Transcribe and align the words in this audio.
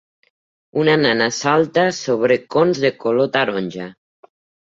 Una 0.83 0.95
nena 1.01 1.27
salta 1.39 1.83
sobre 1.99 2.39
cons 2.57 2.81
de 2.87 2.93
color 3.05 3.31
taronja. 3.37 3.93